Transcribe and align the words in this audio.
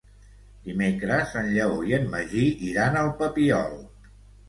Dimecres 0.69 1.35
en 1.43 1.53
Lleó 1.57 1.77
i 1.91 1.97
en 1.99 2.09
Magí 2.17 2.49
iran 2.73 3.01
al 3.07 3.15
Papiol. 3.25 3.83